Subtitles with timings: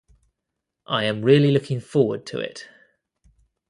[0.87, 2.67] I am really looking forward to it.